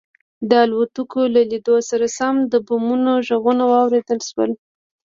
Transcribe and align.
د 0.49 0.51
الوتکو 0.65 1.21
له 1.33 1.41
لیدو 1.51 1.75
سره 1.89 2.05
سم 2.17 2.35
د 2.51 2.53
بمونو 2.67 3.13
غږونه 3.27 3.63
واورېدل 3.73 4.19
شول 4.29 4.51